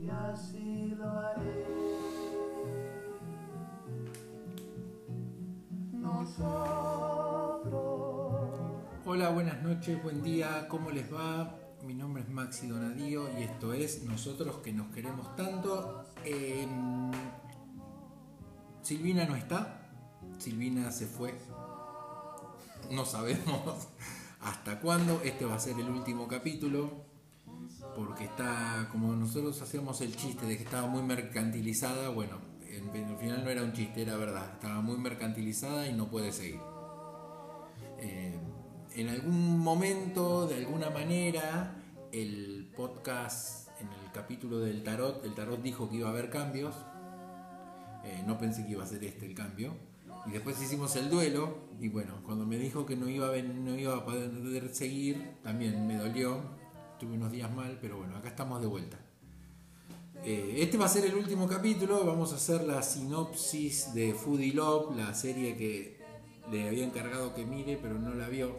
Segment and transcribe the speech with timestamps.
[0.00, 1.66] y así lo haré.
[5.92, 6.48] Nosotros.
[9.04, 11.58] Hola, buenas noches, buen día, ¿cómo les va?
[11.84, 16.04] Mi nombre es Maxi Donadío y esto es Nosotros que nos queremos tanto.
[16.24, 17.10] Em,
[18.82, 19.88] Silvina no está,
[20.38, 21.34] Silvina se fue,
[22.90, 23.88] no sabemos
[24.40, 27.07] hasta cuándo, este va a ser el último capítulo,
[27.98, 33.16] porque está, como nosotros hacíamos el chiste de que estaba muy mercantilizada, bueno, en, el
[33.16, 36.60] final no era un chiste, era verdad, estaba muy mercantilizada y no puede seguir.
[37.98, 38.38] Eh,
[38.94, 41.74] en algún momento, de alguna manera,
[42.12, 46.76] el podcast, en el capítulo del tarot, el tarot dijo que iba a haber cambios.
[48.04, 49.74] Eh, no pensé que iba a ser este el cambio.
[50.26, 51.68] Y después hicimos el duelo.
[51.80, 55.84] Y bueno, cuando me dijo que no iba a, no iba a poder seguir, también
[55.84, 56.57] me dolió.
[56.98, 58.98] Tuve unos días mal, pero bueno, acá estamos de vuelta.
[60.24, 62.04] Eh, este va a ser el último capítulo.
[62.04, 66.00] Vamos a hacer la sinopsis de Foodie Love, la serie que
[66.50, 68.58] le había encargado que mire, pero no la vio.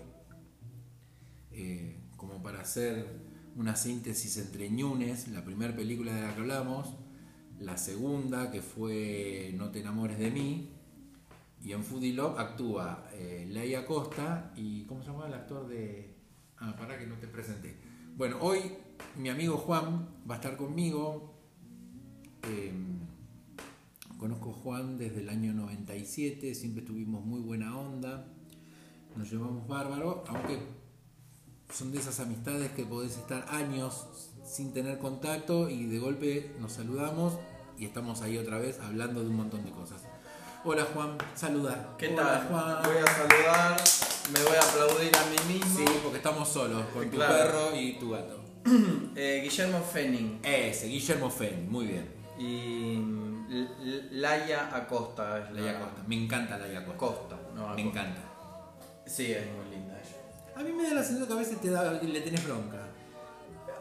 [1.52, 3.19] Eh, como para hacer
[3.58, 6.95] una síntesis entre Ñunes, la primera película de la que hablamos,
[7.59, 10.72] la segunda que fue No te enamores de mí,
[11.61, 16.16] y en Foodie Love actúa eh, Leia Costa y ¿cómo se llama el actor de...?
[16.58, 17.88] Ah, para que no te presenté.
[18.20, 18.75] Bueno, hoy
[19.16, 21.36] mi amigo Juan va a estar conmigo.
[22.44, 22.73] Eh,
[24.17, 28.28] conozco a Juan desde el año 97, siempre tuvimos muy buena onda,
[29.16, 30.59] nos llevamos bárbaro, aunque
[31.73, 34.06] son de esas amistades que podés estar años
[34.44, 37.40] sin tener contacto y de golpe nos saludamos
[37.78, 40.02] y estamos ahí otra vez hablando de un montón de cosas.
[40.66, 41.95] Hola Juan, saluda.
[41.97, 42.47] ¿Qué Hola, tal?
[42.50, 42.84] Juan.
[42.84, 43.78] Voy a saludar,
[44.33, 45.77] me voy a aplaudir a mí mismo.
[45.77, 48.39] Sí, porque estamos solos con tu perro y tu gato.
[49.16, 52.08] Eh, Guillermo Fenning Ese, Guillermo Fen, muy bien.
[52.38, 53.47] y mm,
[54.11, 55.39] Laia Acosta.
[55.39, 56.97] Es la- Laia Costa, me encanta Laia Costa.
[57.00, 57.81] Costa, no, Me Acosta.
[57.81, 58.22] encanta.
[59.06, 60.56] Sí, es muy linda ella.
[60.56, 62.78] A mí me da la sensación que a veces te da, le tenés bronca.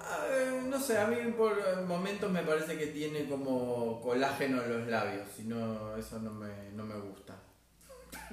[0.00, 4.78] Ah, eh, no sé, a mí por momentos me parece que tiene como colágeno en
[4.78, 7.36] los labios, y no, eso no me, no me gusta.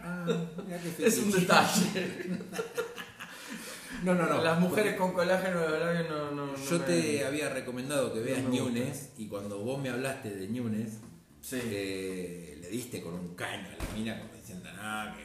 [0.02, 0.25] Ah,
[1.00, 2.40] Es un detalle.
[4.03, 4.44] No, no, no.
[4.44, 8.14] Las mujeres con colágeno en los labios no, no, no Yo me- te había recomendado
[8.14, 8.50] que veas No.
[8.50, 11.00] Ñunes y cuando vos me hablaste de Ñunes,
[11.41, 11.59] Sí.
[11.64, 15.16] eh, le diste con un caño a la mina como diciendo, no,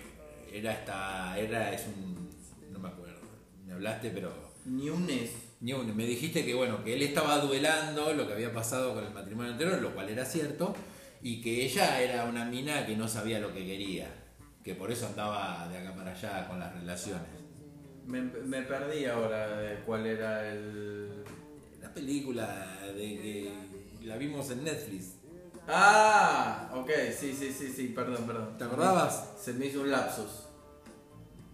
[0.49, 2.31] que era esta, era, es un,
[2.73, 3.21] no me acuerdo,
[3.67, 4.33] me hablaste pero
[4.67, 5.31] Ñunes.
[5.61, 9.13] Ñunes, me dijiste que bueno, que él estaba duelando lo que había pasado con el
[9.13, 10.75] matrimonio anterior, lo cual era cierto,
[11.23, 14.20] y que ella era una mina que no sabía lo que quería,
[14.63, 17.27] que por eso andaba de acá para allá con las relaciones.
[18.07, 21.25] Me, me perdí ahora de cuál era el.
[21.81, 23.53] La película de
[24.01, 25.15] que la vimos en Netflix.
[25.69, 28.59] Ah, ok, sí, sí, sí, sí, perdón, perdón.
[28.59, 29.35] ¿Te acordabas?
[29.41, 30.47] Se me hizo un lapsus.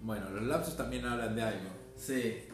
[0.03, 1.69] Bueno, los lapsos también hablan de algo.
[1.97, 2.45] Sí.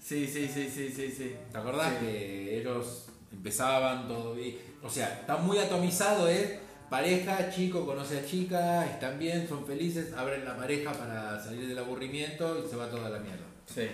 [0.00, 1.36] Sí, sí, sí, sí, sí, sí.
[1.52, 2.06] ¿Te acordás Sí.
[2.06, 4.56] que ellos empezaban todo bien?
[4.82, 6.60] O sea, está muy atomizado, ¿eh?
[6.90, 11.78] Pareja, chico conoce a chica, están bien, son felices, abren la pareja para salir del
[11.78, 13.44] aburrimiento y se va toda la mierda.
[13.66, 13.86] Sí.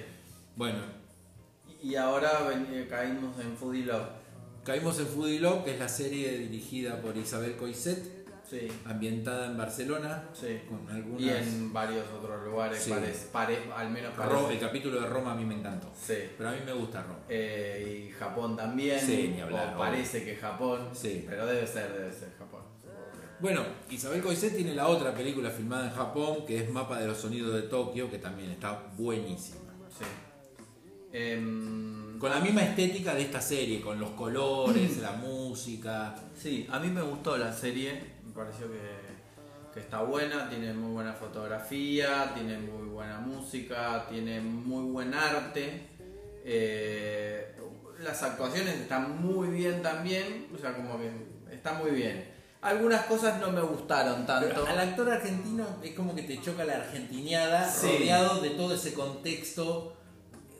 [0.57, 0.79] Bueno,
[1.83, 4.09] Y ahora ven- eh, caímos en Foodie Love.
[4.65, 8.15] caímos en Foodie Love, que es la serie dirigida por Isabel Coiset,
[8.49, 10.61] Sí, ambientada en Barcelona, sí.
[10.69, 11.21] con algunas...
[11.21, 12.91] Y en varios otros lugares, Sí.
[12.91, 14.53] parece, pare- al menos parece.
[14.53, 15.91] el capítulo de Roma a mí me encantó.
[15.99, 16.15] Sí.
[16.37, 17.21] Pero a mí me gusta Roma.
[17.29, 19.01] Eh, y Japón también.
[19.01, 20.91] Sí, ni hablar, O parece que Japón.
[20.93, 21.25] Sí.
[21.29, 22.54] Pero debe ser, debe ser Japón.
[23.45, 23.61] Bueno,
[23.91, 27.53] Isabel Coiset tiene la otra película filmada en Japón, que es Mapa de los Sonidos
[27.53, 29.71] de Tokio, que también está buenísima.
[29.91, 30.07] Sí.
[31.13, 36.15] Em, Con la misma estética de esta serie, con los colores, la música.
[36.35, 38.81] Sí, a mí me gustó la serie, me pareció que,
[39.75, 45.83] que está buena, tiene muy buena fotografía, tiene muy buena música, tiene muy buen arte.
[46.47, 47.55] eh,
[48.03, 51.11] las actuaciones están muy bien también, o sea, como que
[51.53, 52.34] está muy bien.
[52.65, 54.49] Algunas cosas no me gustaron tanto.
[54.49, 57.87] Pero al actor argentino es como que te choca la argentiniada Sí.
[57.99, 59.97] rodeado de todo ese contexto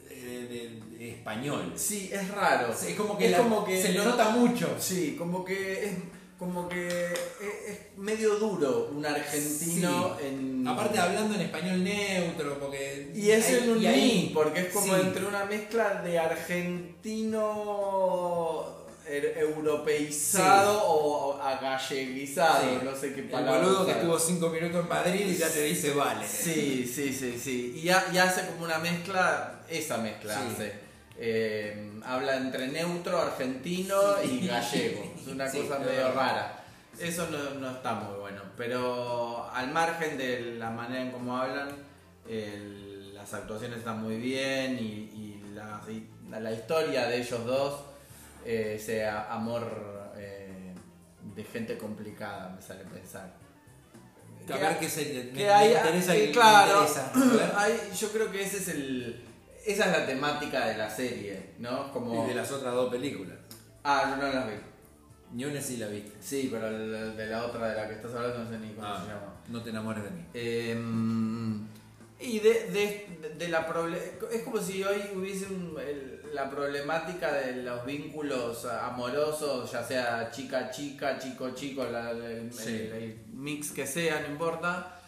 [0.09, 1.73] eh, de, de español.
[1.75, 2.71] Sí, es raro.
[2.71, 4.75] Es como que, Es la- como que se le no- nota mucho.
[4.79, 5.91] Sí, como que es
[6.39, 7.13] como que es,
[7.69, 10.25] es medio duro un argentino Sí.
[10.27, 13.11] en Aparte hablando en español neutro, porque...
[13.15, 15.01] Y es en un ahí- porque es como sí.
[15.01, 16.19] entre una mezcla de
[17.45, 18.74] argentino
[19.07, 22.85] er- europeizado o agalleguizado, Sí.
[22.85, 23.61] no sé qué El palabra.
[23.61, 26.25] boludo que estuvo cinco minutos en Madrid y ya te dice vale.
[26.27, 27.81] Sí, sí, sí, sí.
[27.83, 30.41] Y, ha- y hace como una mezcla, esa mezcla Sí.
[30.53, 30.85] hace.
[31.17, 35.13] eh, habla entre neutro, argentino y gallego.
[35.21, 36.61] Es una cosa medio rara.
[36.99, 38.41] Eso no, no está muy bueno.
[38.57, 41.69] Pero al margen de la manera en cómo hablan,
[42.27, 47.79] el- las actuaciones están muy bien y, y la, y la historia de ellos dos,
[48.45, 50.73] eh, ese amor eh,
[51.35, 53.33] de gente complicada, me sale pensar.
[54.53, 57.11] A ver qué se me, que me hay- interesa que y me claro, interesa.
[57.59, 59.21] Hay- yo creo que ese es el
[59.65, 61.91] esa es la temática de la serie, ¿no?
[61.91, 63.35] Como Y de las otras dos películas.
[63.83, 64.53] ah, yo no las vi.
[65.33, 66.11] Ni una sí la viste.
[66.21, 68.85] Sí, pero el de la otra de la que estás hablando no sé ni cómo
[68.87, 69.33] Ah, se llama.
[69.49, 70.23] no te enamores de mí.
[70.35, 70.75] Eh,
[72.19, 73.67] y de, de, de la
[74.31, 80.29] es como si hoy hubiese un- el- la problemática de los vínculos amorosos, ya sea
[80.31, 82.69] chica chica, chico chico, la- el, el- Sí.
[82.69, 84.99] el- el mix que sea, no importa.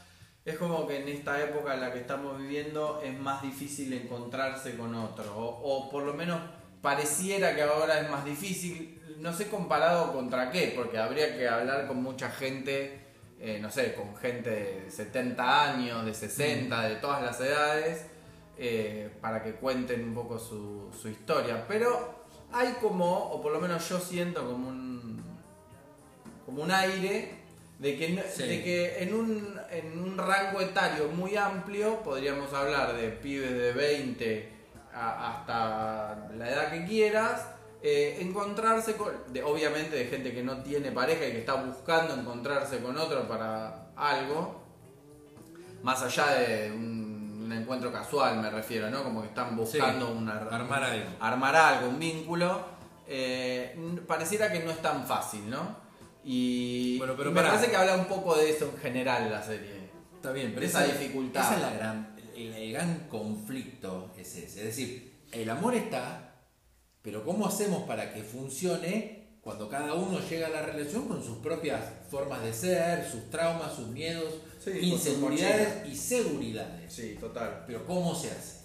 [0.46, 4.78] Es como que en esta época en la que estamos viviendo es más difícil encontrarse
[4.78, 6.40] con otro, o, o por lo menos
[6.82, 11.88] pareciera que ahora es más difícil, no sé comparado contra qué, porque habría que hablar
[11.88, 13.07] con mucha gente,
[13.40, 18.06] eh, no sé, con gente de 70 años, de 60, de todas las edades,
[18.58, 21.66] eh, para que cuenten un poco su, su historia.
[21.68, 25.22] Pero hay como, o por lo menos yo siento como un,
[26.46, 27.36] como un aire
[27.80, 28.44] de que, no- Sí.
[28.48, 33.72] de que en, un, en un rango etario muy amplio podríamos hablar de pibes de
[33.74, 34.54] 20
[34.94, 37.46] a- hasta la edad que quieras,
[37.84, 42.14] eh, encontrarse con, de, obviamente de gente que no tiene pareja y que está buscando
[42.16, 44.64] encontrarse con otro para algo,
[45.84, 49.04] más allá de un, un encuentro casual me refiero, ¿no?
[49.04, 51.10] Como que están buscando Sí, una, armar algo.
[51.20, 52.62] armar algo, un vínculo,
[53.08, 53.76] eh,
[54.08, 55.78] pareciera que no es tan fácil, ¿no?
[56.24, 57.54] Y Bueno, pero me pará.
[57.54, 59.88] parece que habla un poco de eso en general la serie.
[60.16, 61.42] Está bien, pero de esa dificultad.
[61.44, 64.60] Esa es la gran, el, el gran conflicto es ese.
[64.60, 66.27] Es decir, el amor está,
[67.08, 71.38] pero ¿cómo hacemos para que funcione cuando cada uno llega a la relación con sus
[71.38, 71.80] propias
[72.12, 76.92] formas de ser, sus traumas, sus miedos, Sí, inseguridades y seguridades?
[76.92, 77.64] Sí, total.
[77.66, 78.58] Pero ¿cómo se hace?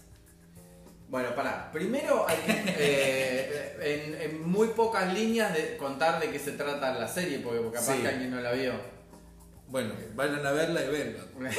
[1.08, 1.70] Bueno, pará.
[1.72, 3.76] Primero hay que eh,
[4.16, 7.94] en, en muy pocas líneas de contar de qué se trata la serie, porque capaz
[7.94, 8.02] Sí.
[8.02, 8.72] que alguien no la vio.
[9.72, 11.24] Bueno, vayan a verla y verla.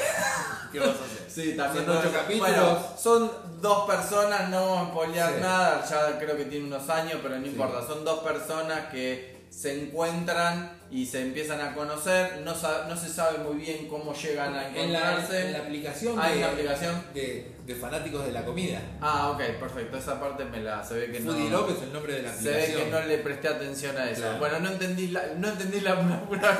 [0.71, 1.25] ¿Qué vas a hacer?
[1.27, 1.83] Sí, también.
[1.85, 2.49] Son ocho bueno, capítulos.
[2.51, 5.41] Bueno, son dos personas, no vamos a spoilear Sí.
[5.41, 7.49] nada, ya creo que tiene unos años, pero no Sí.
[7.49, 7.85] importa.
[7.87, 12.41] Son dos personas que se encuentran y se empiezan a conocer.
[12.45, 12.53] No,
[12.87, 15.45] no se sabe muy bien cómo llegan a En la, encontrarse.
[15.47, 17.03] en la aplicación, Hay de, una aplicación.
[17.15, 18.79] De, de fanáticos de la comida.
[19.01, 19.97] Ah, ok, perfecto.
[19.97, 21.67] Esa parte me la se ve que Foodie no.
[21.67, 22.83] Es el nombre de la Se ve aplicación.
[22.85, 24.21] que no le presté atención a eso.
[24.21, 24.37] Claro.
[24.37, 26.59] Bueno, no entendí la, no entendí la, una- una-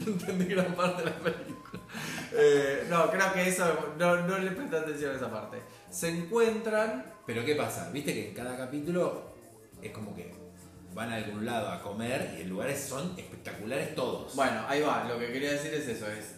[0.00, 1.82] no entendí gran parte de la película.
[2.32, 5.58] Eh, no, creo que eso no, no le presté atención a esa parte.
[5.90, 7.04] Se encuentran.
[7.26, 7.90] Pero ¿qué pasa?
[7.92, 9.32] Viste que en cada capítulo
[9.80, 10.34] es como que
[10.94, 14.34] van a algún lado a comer y los lugares son espectaculares todos.
[14.34, 15.04] Bueno, ahí va.
[15.04, 16.36] Lo que quería decir es eso: es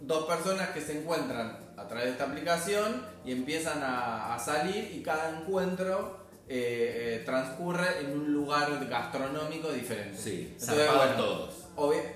[0.00, 4.90] dos personas que se encuentran a través de esta aplicación y empiezan a, a salir
[4.94, 10.16] y cada encuentro eh, eh, transcurre en un lugar gastronómico diferente.
[10.16, 11.65] sí, Entonces, bueno, todos.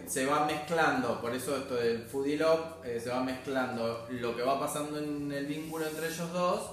[0.06, 4.42] Se va mezclando, por eso esto del foodie love, eh, se va mezclando lo que
[4.42, 6.70] va pasando en el vínculo entre ellos dos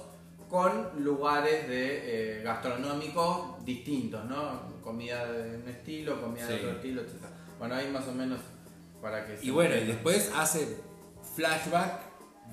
[0.48, 4.80] con lugares de eh, gastronómicos distintos, ¿no?
[4.82, 7.12] Comida de un estilo, comida de otro estilo, etc.
[7.58, 8.40] Bueno, ahí más o menos
[9.02, 10.78] para que Y se bueno, y después hace
[11.36, 12.00] flashback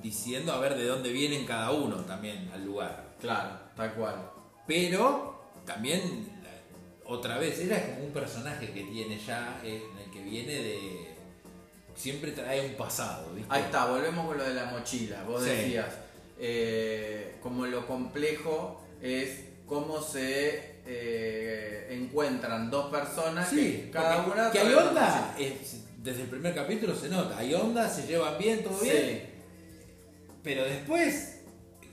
[0.01, 3.15] diciendo a ver de dónde vienen cada uno también al lugar.
[3.19, 4.29] Claro, tal cual.
[4.67, 6.29] Pero también,
[7.05, 9.83] otra vez, era como un personaje que tiene ya, eh,
[10.25, 11.07] viene de...
[11.95, 13.47] Siempre trae un pasado, ¿viste?
[13.53, 15.23] Ahí está, volvemos con lo de la mochila.
[15.23, 15.49] Vos Sí.
[15.49, 15.87] decías,
[16.39, 23.55] eh, como lo complejo es cómo se eh, encuentran dos personas Sí,
[23.85, 27.89] que cada una que hay onda, es- desde el primer capítulo se nota, hay onda,
[27.89, 28.91] se llevan bien, todo Sí.
[28.91, 29.29] bien,
[30.43, 31.37] pero después,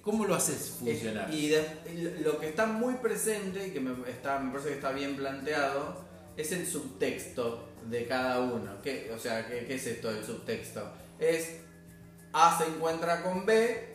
[0.02, 1.32] ¿cómo lo haces funcionar?
[1.32, 4.74] Y de- y lo que está muy presente, y que me, está, me parece que
[4.74, 6.04] está bien planteado,
[6.36, 8.80] es el subtexto de cada uno.
[8.82, 10.92] ¿Qué, o sea, ¿qué, qué es esto del subtexto?
[11.18, 11.60] Es
[12.32, 13.88] A se encuentra con B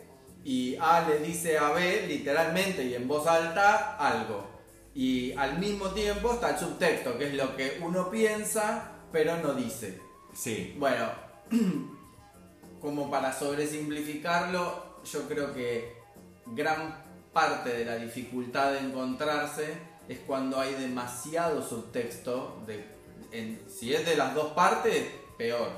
[0.44, 4.48] y A le dice a B literalmente y en voz alta algo.
[4.96, 9.54] Y al mismo tiempo está el subtexto, que es lo que uno piensa pero no
[9.54, 10.00] dice.
[10.34, 11.10] Sí, Bueno,
[12.82, 15.98] como para sobresimplificarlo, yo creo que
[16.46, 17.04] gran
[17.34, 19.74] parte de la dificultad de encontrarse
[20.08, 22.64] es cuando hay demasiado subtexto.
[22.68, 22.97] De,
[23.32, 25.08] en- si es de las dos partes,
[25.38, 25.70] peor.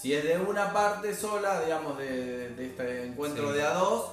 [0.00, 3.54] Si es de una parte sola, digamos, de, de este encuentro Sí.
[3.56, 4.10] de a dos,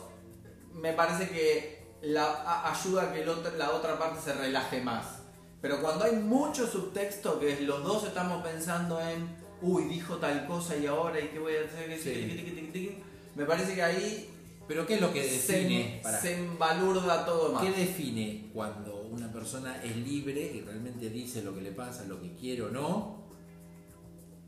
[0.73, 5.19] me parece que la, a- ayuda a que otro- la otra parte se relaje más.
[5.61, 10.75] Pero cuando hay mucho subtexto, que los dos estamos pensando en, uy, dijo tal cosa
[10.75, 11.99] y ahora, ¿y qué voy a hacer?
[11.99, 13.03] Sí.
[13.35, 14.27] Me parece que ahí
[14.67, 15.97] Pero ¿qué es lo que define?
[15.97, 16.19] se, Pará.
[16.21, 17.63] se embalurda todo más.
[17.63, 22.21] ¿Qué define cuando una persona es libre y realmente dice lo que le pasa, lo
[22.21, 23.21] que quiere o no?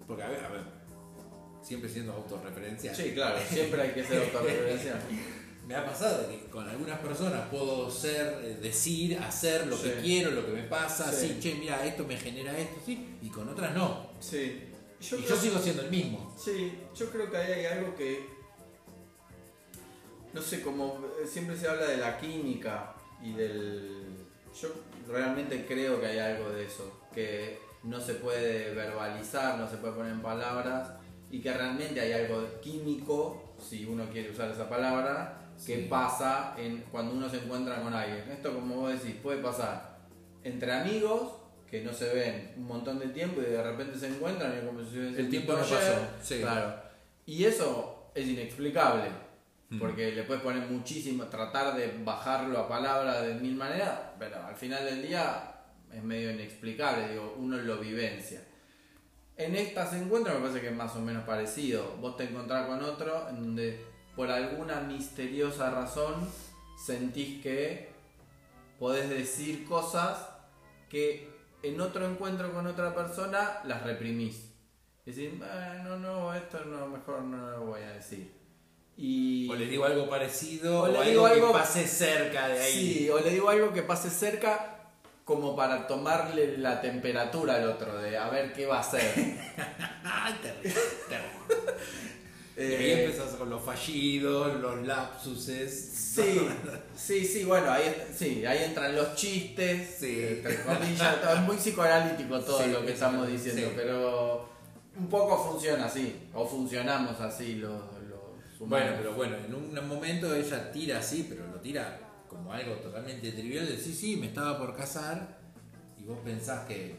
[0.07, 0.61] Porque, a ver, a ver,
[1.61, 2.95] siempre siendo autorreferencial.
[2.95, 4.99] Sí, claro, siempre hay que ser autorreferencial.
[5.67, 10.31] Me ha pasado que con algunas personas puedo ser, eh, decir, hacer lo que quiero,
[10.31, 11.27] lo que me pasa, Sí.
[11.29, 14.07] sí, che, mira, esto me genera esto, sí, y con otras no.
[14.19, 14.61] Sí.
[14.99, 16.35] Yo y creo- yo sigo siendo el mismo.
[16.37, 18.27] Sí, yo creo que ahí hay algo que.
[20.33, 24.02] No sé, como eh, siempre se habla de la química y del.
[24.61, 24.69] Yo
[25.07, 29.93] realmente creo que hay algo de eso, que no se puede verbalizar, no se puede
[29.93, 30.89] poner en palabras
[31.31, 35.87] y que realmente hay algo químico, si uno quiere usar esa palabra, que Sí.
[35.89, 38.23] pasa en, cuando uno se encuentra con alguien.
[38.31, 39.97] Esto, como vos decís, puede pasar
[40.43, 41.33] entre amigos
[41.69, 44.83] que no se ven un montón de tiempo y de repente se encuentran y como
[44.83, 45.77] si El tiempo no ayer.
[45.79, 46.39] pasó, sí.
[46.41, 46.75] Claro.
[47.25, 49.05] Y eso es inexplicable.
[49.79, 54.55] Porque le puedes poner muchísimo, tratar de bajarlo a palabras de mil maneras, pero al
[54.55, 55.55] final del día
[55.91, 58.43] es medio inexplicable, digo, uno lo vivencia.
[59.35, 61.95] En estas encuentros me parece que es más o menos parecido.
[61.99, 63.83] Vos te encontrás con otro en donde
[64.15, 66.27] por alguna misteriosa razón
[66.85, 67.91] sentís que
[68.77, 70.27] podés decir cosas
[70.89, 71.31] que
[71.63, 74.53] en otro encuentro con otra persona las reprimís.
[75.05, 78.42] Decir, "Ah, no, no, esto no, mejor no lo voy a decir.
[78.97, 79.49] Y...
[79.49, 82.93] O le digo algo parecido, O le algo, digo algo- que pase cerca de ahí.
[82.99, 84.69] Sí, o le digo algo que pase cerca
[85.25, 89.01] como para tomarle la temperatura al otro, de a ver qué va a hacer.
[90.41, 91.73] Terrible, terrible.
[92.55, 95.73] Y ahí Eh, empezás con los fallidos, los lapsuses.
[96.13, 96.47] Sí,
[96.95, 100.23] sí, sí, bueno, ahí, sí, ahí entran los chistes, Sí.
[100.23, 103.73] entre comillas, todo, es muy psicoanalítico todo Sí, lo que estamos diciendo, sí.
[103.75, 104.47] pero
[104.95, 107.81] un poco funciona así, o funcionamos así los.
[108.67, 113.31] Bueno, pero bueno, en un momento ella tira así, pero lo tira como algo totalmente
[113.31, 113.67] trivial.
[113.67, 115.37] De sí, sí, me estaba por casar.
[115.99, 116.95] Y vos pensás que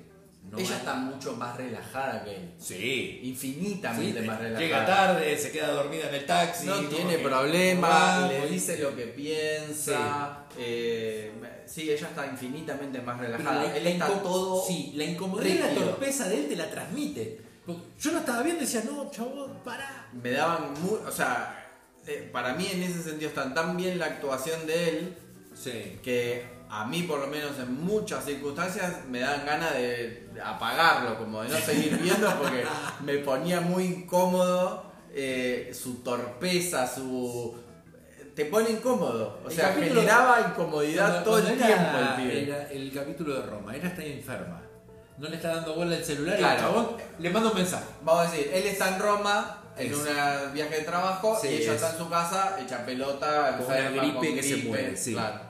[0.50, 3.20] no Ella está mucho más relajada que él, Sí.
[3.24, 4.60] infinitamente Sí, más relajada.
[4.64, 6.66] Llega tarde, se queda dormida en el taxi.
[6.66, 10.44] No tiene que- problema, Ah, le dice lo que piensa.
[10.58, 11.32] eh,
[11.66, 13.64] sí, ella está infinitamente más relajada.
[13.64, 14.62] la- Él la está todo.
[14.66, 17.40] Sí, la incomodidad y la torpeza de él te la transmite.
[17.66, 20.06] Porque Yo lo estaba viendo y decía, no, chabón, pará.
[20.12, 20.74] Me daban.
[20.82, 21.66] mu- o sea,
[22.06, 25.16] eh, para mí en ese sentido está tan bien la actuación de él
[25.54, 25.98] Sí.
[26.02, 31.42] que a mí, por lo menos en muchas circunstancias, me dan ganas de apagarlo, como
[31.42, 32.64] de no seguir viendo porque
[33.04, 37.56] me ponía muy incómodo eh, su torpeza, su.
[38.34, 39.40] Te pone incómodo.
[39.44, 42.42] O El sea, capítulo- generaba incomodidad Cuando- todo el tiempo el pibe.
[42.42, 44.60] era el capítulo de Roma, ella está enferma.
[45.18, 46.54] No le está dando bola al celular y Claro.
[46.54, 46.88] el chabón
[47.20, 47.84] le manda un mensaje.
[48.02, 49.96] Vamos a decir, él está en Roma en Es.
[49.98, 50.04] un
[50.52, 51.82] viaje de trabajo Sí, y ella es.
[51.82, 55.12] está en su casa, hecha pelota, Con una gripe con que se gripe, muere, sí.
[55.12, 55.40] claro.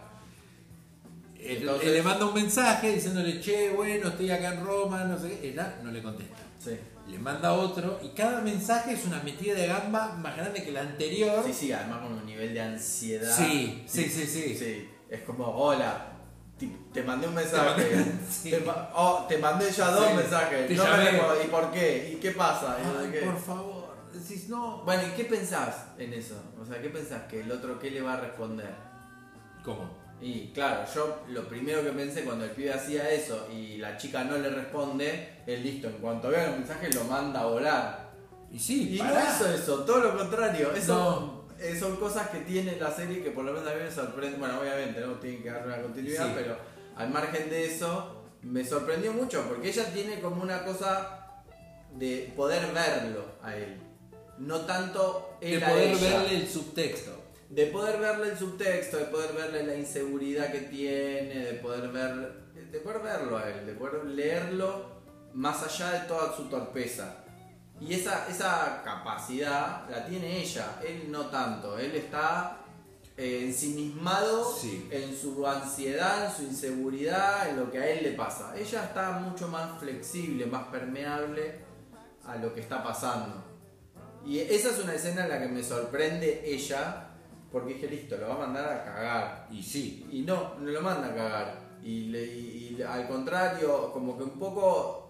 [1.39, 5.19] Él, Entonces- él le manda un mensaje diciéndole, che, bueno, estoy acá en Roma, no
[5.19, 5.49] sé qué.
[5.51, 6.37] Ella no le contesta.
[6.63, 6.79] Sí.
[7.09, 10.81] Le manda otro y cada mensaje es una metida de gamba más grande que la
[10.81, 11.43] anterior.
[11.45, 13.31] sí, sí, además con un nivel de ansiedad.
[13.37, 14.57] Sí, sí, sí, sí.
[14.59, 16.13] Sí, es como, hola,
[16.93, 17.83] te, mandé un mensaje.
[17.85, 18.55] Te sí.
[18.95, 20.69] oh, te mandé ya dos Sí, mensajes.
[20.69, 21.45] te no me.
[21.45, 22.13] ¿Y por qué?
[22.15, 22.79] ¿Y qué pasa?
[22.81, 23.21] Y no Ay, qué.
[23.21, 23.85] por favor.
[24.13, 24.83] Decís, no.
[24.85, 26.37] Bueno, ¿y qué pensás en eso?
[26.61, 28.71] O sea, ¿qué pensás que el otro qué le va a responder?
[29.65, 29.91] ¿Cómo?
[30.21, 34.23] Y claro, yo lo primero que pensé cuando el pibe hacía eso y la chica
[34.25, 38.11] no le responde, es listo, en cuanto vea el mensaje lo manda a volar.
[38.53, 39.35] Y sí, Y no pará.
[39.35, 40.73] hizo eso, todo lo contrario.
[40.73, 41.44] Eso No.
[41.71, 44.39] Eh, son cosas que tiene la serie que por lo menos a mí me sorprende.
[44.39, 46.33] Bueno, obviamente no tienen que darle una continuidad, Sí.
[46.37, 46.57] pero
[46.97, 51.21] al margen de eso, me sorprendió mucho porque ella tiene como una cosa
[51.93, 53.81] de poder verlo a él.
[54.39, 56.19] No tanto él De a poder ella.
[56.19, 57.13] verle el subtexto.
[57.49, 62.45] De poder verle el subtexto, de poder verle la inseguridad que tiene, de poder ver.
[62.73, 64.87] de poder verlo a él, de poder leerlo
[65.33, 67.19] más allá de toda su torpeza.
[67.81, 72.59] Y esa, esa capacidad la tiene ella, él no tanto, él está
[73.17, 74.89] eh, ensimismado Sí.
[74.91, 78.55] en su ansiedad, en su inseguridad, en lo que a él le pasa.
[78.57, 81.61] Ella está mucho más flexible, más permeable
[82.27, 83.43] a lo que está pasando.
[84.25, 87.09] Y esa es una escena en la que me sorprende ella,
[87.53, 89.49] porque dije, listo, lo va a mandar a cagar.
[89.51, 90.09] Y sí.
[90.11, 91.59] Y no, no lo manda a cagar.
[91.83, 95.04] Y, le- y- y al contrario, como que un poco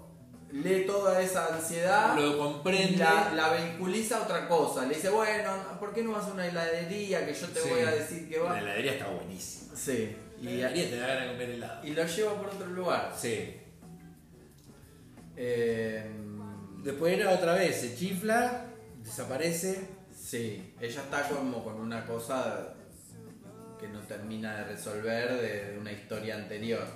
[0.63, 2.99] lee toda esa ansiedad Lo y comprende.
[2.99, 4.87] la, la vehiculiza a otra cosa.
[4.87, 7.69] Le dice, bueno, ¿por qué no vas a una heladería que yo te Sí.
[7.71, 8.59] voy a decir que La va?
[8.61, 9.75] heladería está buenísima.
[9.77, 10.17] Sí.
[10.43, 11.85] La Y, heladería te da ganas de comer helado.
[11.87, 13.13] y lo lleva por otro lugar.
[13.19, 13.57] Sí.
[15.37, 16.11] Eh,
[16.83, 18.67] Después era otra vez, se chifla,
[19.03, 19.89] desaparece.
[20.15, 22.75] sí, ella está como con una cosa
[23.81, 26.87] que no termina de resolver de, de una historia anterior.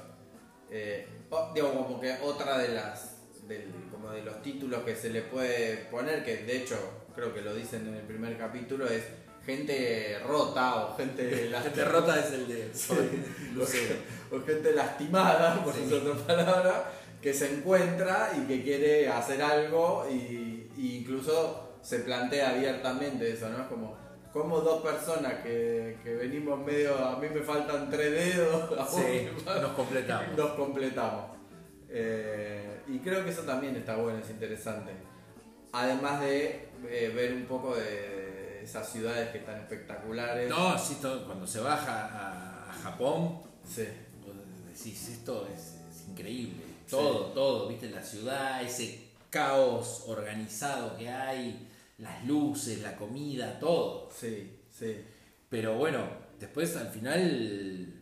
[0.70, 3.16] Eh, o- digo, como que otra de las
[3.48, 6.76] del- como de los títulos que se le puede poner, que de hecho
[7.14, 9.02] creo que lo dicen en el primer capítulo, es
[9.44, 11.84] gente rota o gente La lastimada.
[11.84, 12.94] derrota es el de Sí.
[14.30, 15.92] O gente lastimada, por Sí.
[15.92, 22.50] otra palabra, que se encuentra y que quiere hacer algo y, y incluso se plantea
[22.50, 23.62] abiertamente eso, ¿no?
[23.62, 23.96] Es como,
[24.32, 28.94] como dos personas que, que venimos medio, a mí me faltan tres dedos, a vos
[29.02, 30.36] Sí, nos completamos.
[30.36, 31.37] nos completamos.
[31.90, 34.92] Eh, y creo que eso también está bueno, es interesante.
[35.72, 40.48] Además de eh, ver un poco de esas ciudades que están espectaculares.
[40.48, 43.84] No, sí, todo- cuando se baja a, a Japón, Sí.
[44.66, 46.62] decís, esto es, es increíble.
[46.88, 51.68] Todo, todo, viste, la ciudad, ese caos organizado que hay,
[51.98, 54.08] las luces, la comida, todo.
[54.10, 55.04] Sí, sí.
[55.50, 56.00] Pero bueno,
[56.40, 57.97] después al final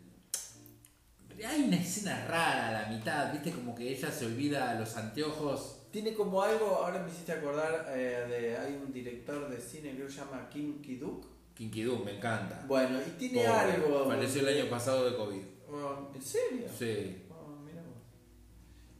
[1.44, 5.82] hay una escena rara a la mitad, viste, como que ella se olvida los anteojos.
[5.90, 10.08] Tiene como algo, ahora me hiciste acordar, eh, de, hay un director de cine que
[10.10, 11.26] se llama Kim Ki-duk.
[11.54, 12.64] Kinky Doom, me encanta.
[12.68, 14.04] Bueno, y tiene Pobre, algo...
[14.06, 15.42] Falleció el año pasado de COVID.
[15.70, 16.66] Oh, ¿En serio?
[16.78, 17.22] Sí.
[17.30, 18.02] Oh, mirá vos.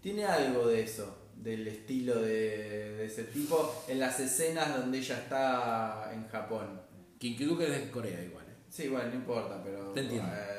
[0.01, 5.19] Tiene algo de eso, del estilo de, de ese tipo, en las escenas donde ella
[5.19, 6.81] está en Japón.
[7.19, 8.47] Kinky Doom es de Corea igual.
[8.47, 8.55] eh.
[8.71, 10.27] Sí, bueno, no importa, pero Te entiendo.
[10.33, 10.56] eh,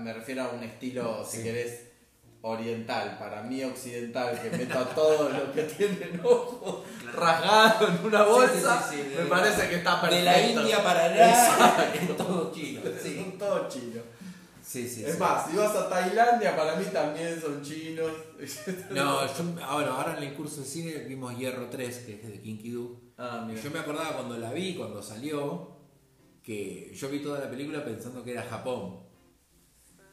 [0.00, 1.82] me refiero a un estilo, si querés,
[2.42, 3.16] oriental.
[3.18, 8.96] Para mí occidental, que meta todo lo que tienen ojos rasgado en una bolsa, Sí,
[8.96, 10.16] sí, sí, sí, me de- parece que está perfecto.
[10.16, 12.80] De la India para allá, es todo chino.
[13.02, 14.04] Sí, Son todos chinos.
[14.62, 15.04] sí, sí.
[15.04, 15.18] es sí.
[15.18, 18.10] más, si vas a Tailandia, para mí también son chinos.
[18.90, 22.40] No, yo, ahora, ahora en el curso de cine vimos Hierro 3, que es de
[22.40, 22.94] Kinky Doom.
[23.18, 23.48] ah.
[23.62, 25.74] Yo me acordaba cuando la vi, cuando salió,
[26.42, 29.00] que yo vi toda la película pensando que era Japón.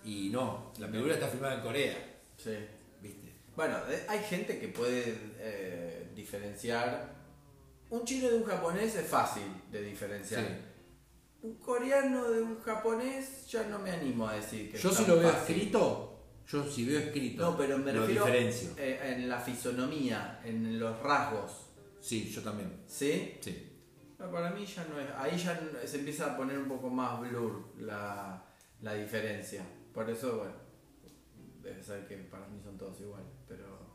[0.05, 1.97] Y no, la película está filmada en Corea,
[2.37, 2.55] Sí.
[3.01, 3.33] ¿viste?
[3.55, 7.13] Bueno, eh, hay gente que puede eh, diferenciar.
[7.89, 10.41] Un chino de un japonés es fácil de diferenciar.
[10.45, 10.53] Sí.
[11.43, 15.17] Un coreano de un japonés ya no me animo a decir que Yo si lo
[15.19, 15.55] veo fácil.
[15.55, 20.99] escrito, yo si veo escrito, No, pero me refiero eh, en la fisonomía, en los
[21.01, 21.69] rasgos.
[21.99, 22.81] Sí, yo también.
[22.87, 23.37] ¿Sí?
[23.41, 23.69] Sí.
[24.19, 25.07] No, para mí ya no es.
[25.17, 28.43] Ahí ya se empieza a poner un poco más blur la,
[28.81, 29.63] la diferencia.
[29.93, 30.53] Por eso, bueno,
[31.61, 33.91] debe ser que para mí son todos iguales, pero.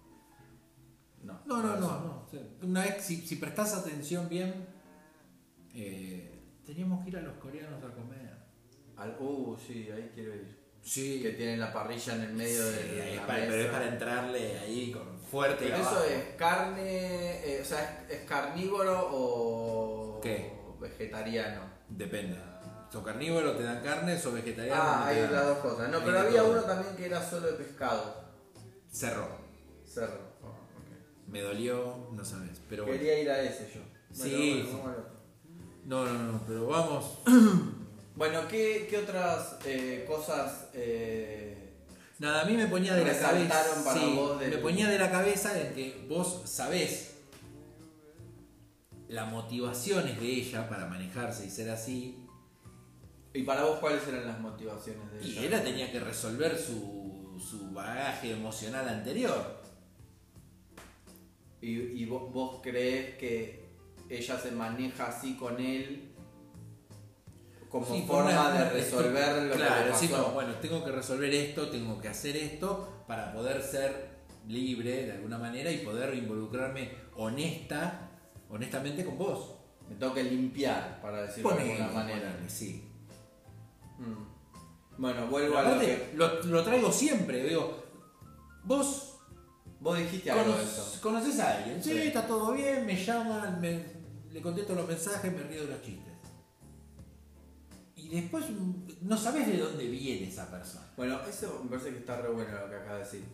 [1.22, 1.40] No.
[1.46, 2.28] No, no, no, no.
[2.62, 4.66] Una vez, si, si prestás atención bien,
[5.74, 8.36] eh, teníamos que ir a los coreanos a comer.
[8.96, 10.56] Al- uh, sí, ahí quiero ir.
[10.80, 13.50] Sí, Que tienen la parrilla en el medio Sí, de la para- mesa.
[13.50, 15.64] pero es para entrarle ahí con fuerte.
[15.64, 16.04] Pero eso abajo.
[16.04, 20.52] es carne, eh, o sea, ¿es, es carnívoro o ¿Qué?
[20.80, 21.62] vegetariano?
[21.88, 22.38] Depende.
[22.92, 24.80] ¿Sos carnívoro, te dan carne, sos vegetariano?
[24.82, 25.32] Ah, no hay dan.
[25.34, 25.90] las dos cosas.
[25.90, 26.52] No, Hay pero había todo.
[26.52, 28.24] uno también que era solo de pescado.
[28.90, 29.28] Cerro.
[29.84, 30.18] Cerro.
[30.42, 30.54] Oh.
[31.30, 32.58] Me dolió, no sabes.
[32.70, 32.98] Pero bueno.
[32.98, 33.80] Quería ir a ese yo.
[34.12, 34.76] Sí, Bueno, sí.
[34.82, 35.18] bueno, vamos.
[35.84, 37.18] No, no, no, pero vamos.
[38.18, 41.76] Bueno, ¿qué, qué otras eh, cosas eh,
[42.18, 43.52] Nada, a mí me ponía de la cabeza.
[43.84, 47.12] para sí, del- Me ponía de la cabeza en que vos sabés
[49.06, 52.26] las motivaciones de ella para manejarse y ser así.
[53.38, 55.62] Y para vos cuáles eran las motivaciones de Y ella?
[55.62, 59.58] tenía que resolver su, su bagaje emocional anterior.
[61.60, 61.70] ¿Y,
[62.02, 63.68] y vos, vos crees que
[64.08, 66.04] ella se maneja así con él
[67.68, 70.00] como Sí, forma de resolver lo claro, que le pasó?
[70.00, 75.04] sí, como, bueno, tengo que resolver esto, tengo que hacer esto para poder ser libre
[75.06, 78.08] de alguna manera y poder involucrarme honesta,
[78.48, 79.54] honestamente con vos.
[79.88, 82.30] Me tengo que limpiar, para decirlo de alguna manera.
[82.32, 82.87] ponele, sí.
[83.98, 85.00] Mm.
[85.00, 86.10] Bueno, vuelvo Pero a lo que...
[86.14, 87.82] lo, lo traigo siempre, digo,
[88.64, 89.04] vos
[89.80, 90.98] Vos dijiste algo de cono- eso.
[91.00, 91.98] conoces a alguien, sí, Sí.
[92.08, 93.84] está todo bien, me llaman, me-
[94.32, 96.12] le contesto los mensajes, me río de los chistes.
[97.94, 98.44] Y después
[99.02, 100.86] no sabes de dónde viene esa persona.
[100.96, 103.24] Bueno, eso me parece que está re bueno lo que acabas de decir.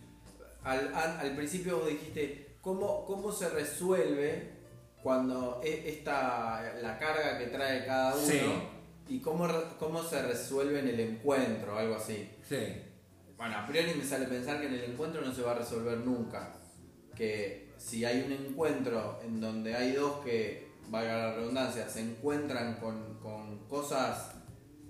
[0.63, 4.53] Al, al, al principio vos dijiste, ¿cómo, ¿cómo se resuelve
[5.01, 8.39] cuando e- esta, la carga que trae cada uno Sí.
[9.07, 9.47] Y cómo,
[9.79, 12.29] cómo se resuelve en el encuentro, algo así?
[12.47, 12.57] Sí.
[13.37, 15.97] Bueno, a priori me sale pensar que en el encuentro no se va a resolver
[15.99, 16.53] nunca.
[17.15, 22.75] que si hay un encuentro en donde hay dos que, valga la redundancia, se encuentran
[22.75, 24.31] con, con cosas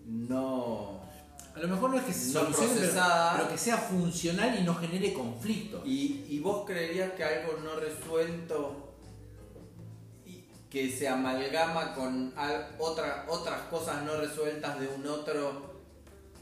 [0.06, 1.02] no...
[1.56, 3.38] A lo mejor no es que se No solucione, pero, procesada.
[3.38, 5.82] pero que sea funcional y no genere conflicto.
[5.86, 8.85] Y, y vos creerías que algo no resuelto
[10.76, 12.34] que se amalgama con
[12.80, 15.74] otra- otras cosas no resueltas de un otro,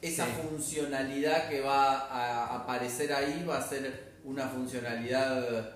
[0.02, 0.32] esa Sí.
[0.42, 5.76] funcionalidad que va a aparecer ahí va a ser una funcionalidad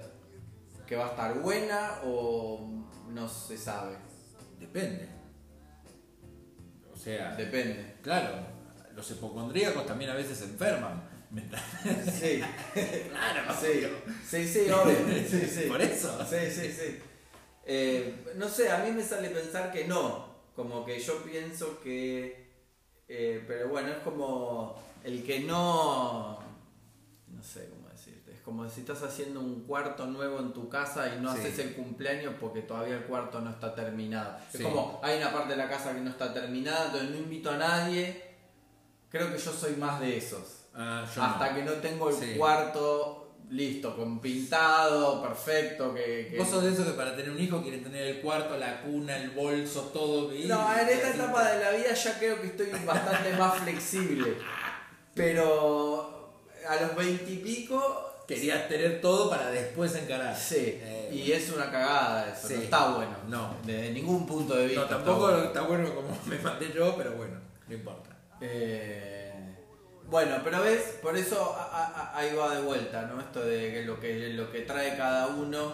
[0.87, 2.67] que va a estar buena o
[3.09, 3.95] no se sabe.
[4.59, 5.07] Depende.
[6.91, 7.97] O sea, Depende.
[8.01, 8.39] claro,
[8.95, 11.03] los hipocondríacos también a veces se enferman.
[12.19, 12.41] Sí,
[13.11, 13.87] claro, sí,
[14.27, 14.97] sí, sí, obvio.
[15.29, 15.61] Sí, sí.
[15.69, 16.25] Por eso.
[16.27, 16.99] Sí, sí, sí.
[17.67, 20.25] Eh, no sé, a mí me sale pensar que no.
[20.55, 22.47] Como que yo pienso que.
[23.09, 26.39] eh, pero bueno, es como el que no.
[27.27, 28.31] No sé cómo decirte.
[28.33, 31.39] Es como si estás haciendo un cuarto nuevo en tu casa y no Sí.
[31.41, 34.37] haces el cumpleaños porque todavía el cuarto no está terminado.
[34.51, 34.57] Sí.
[34.59, 37.51] Es como hay una parte de la casa que no está terminada, entonces no invito
[37.51, 38.23] a nadie.
[39.09, 41.55] Creo que yo soy más de esos Ah, hasta no.
[41.55, 42.35] que no tengo el Sí.
[42.37, 46.27] cuarto listo, con pintado, perfecto, que...
[46.31, 48.81] que- Vos sos de esos que para tener un hijo quieren tener el cuarto, la
[48.81, 50.33] cuna, el bolso, todo.
[50.35, 54.35] y- No, en esta etapa de la vida ya creo que estoy bastante más flexible.
[55.13, 56.31] Pero
[56.67, 58.03] a los veintipico...
[58.27, 60.35] Querías tener todo para después encarar.
[60.35, 62.55] Sí, Eh, y es una cagada eso, Sí.
[62.55, 63.15] no está bueno.
[63.29, 63.55] No.
[63.65, 64.81] Desde ningún punto de vista.
[64.81, 65.43] No, está tampoco bueno.
[65.45, 68.09] está bueno como me mandé yo, pero bueno, no importa.
[68.41, 69.26] Eh,
[70.09, 73.19] bueno, pero ves, por eso a- a- a- ahí va de vuelta, ¿no?
[73.19, 75.73] Esto de que lo que, lo que trae cada uno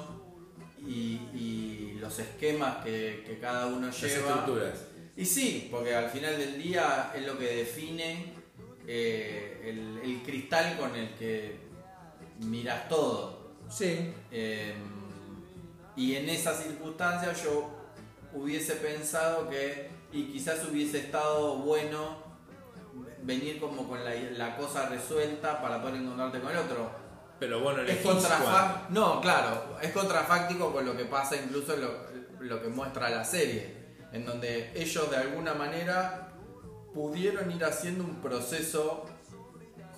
[0.79, 4.29] y, y los esquemas que, que cada uno Las lleva.
[4.29, 4.79] estructuras.
[5.15, 8.33] Y sí, porque al final del día es lo que define
[8.87, 11.57] eh, el, el cristal con el que
[12.39, 13.53] miras todo.
[13.69, 14.11] Sí.
[14.31, 14.73] Eh,
[15.95, 17.69] y en esa circunstancia yo
[18.33, 22.22] hubiese pensado que, y quizás hubiese estado bueno
[23.23, 26.89] venir como con la, la cosa resuelta para poder encontrarte con el otro.
[27.39, 28.87] Pero bueno, Es contrafáctico.
[28.89, 31.89] No, claro, es contrafáctico con lo que pasa, incluso lo,
[32.39, 36.29] lo que muestra la serie, en donde ellos de alguna manera
[36.93, 39.05] pudieron ir haciendo un proceso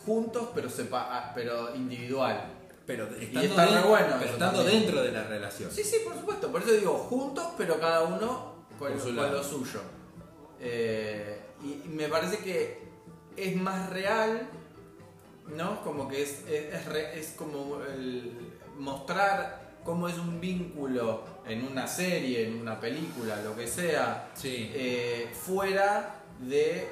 [0.05, 2.51] juntos, pero, sepa- ah, pero individual.
[2.85, 5.71] Pero Y estando, está re dentro, bueno pero estando dentro de la relación.
[5.71, 6.51] Sí, sí, por supuesto.
[6.51, 9.81] Por eso digo juntos, pero cada uno con, su lo suyo.
[10.59, 12.84] Eh, y, y me parece que
[13.37, 14.47] es más real,
[15.55, 15.81] ¿no?
[15.83, 18.31] Como que es, es, es re- es como el
[18.77, 24.71] mostrar cómo es un vínculo en una serie, en una película, lo que sea, Sí.
[24.73, 26.87] eh, fuera de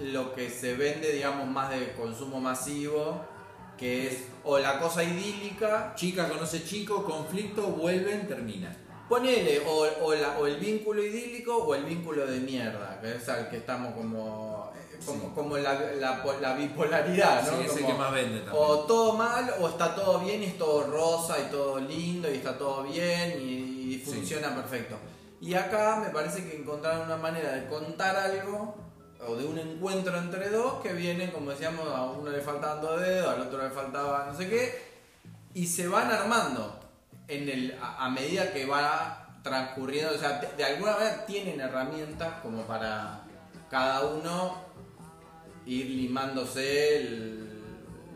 [0.00, 3.20] lo que se vende, digamos, más de consumo masivo,
[3.76, 8.74] que es o la cosa idílica Chica conoce chico, conflicto, vuelven, termina.
[9.08, 13.28] Ponele, o, o, la- o el vínculo idílico o el vínculo de mierda, que es
[13.28, 14.72] al que estamos como.
[15.06, 15.28] Como, Sí.
[15.34, 17.58] como la, la, la bipolaridad, ¿no?
[17.58, 18.64] Sí, es el Como que más vende también.
[18.64, 22.36] o todo mal, o está todo bien y es todo rosa y todo lindo y
[22.36, 24.10] está todo bien y, y Sí.
[24.12, 24.96] funciona perfecto.
[25.40, 28.76] Y acá me parece que encontraron una manera de contar algo
[29.26, 33.00] o de un encuentro entre dos que vienen, como decíamos, a uno le faltaban dos
[33.00, 34.92] dedos, al otro le faltaba no sé qué,
[35.54, 36.78] y se van armando
[37.28, 41.60] en el, a, a medida que va transcurriendo, o sea, de, de alguna manera tienen
[41.60, 43.20] herramientas como para
[43.70, 44.56] cada uno
[45.66, 47.42] ir limándose el,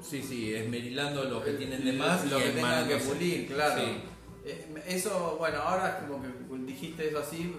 [0.02, 3.80] Sí, sí, esmerilando lo que tienen de más lo que tengan que pulir, claro.
[3.82, 4.02] Sí.
[4.44, 6.28] Eh, Eso, bueno, ahora como que
[6.64, 7.56] dijiste eso así,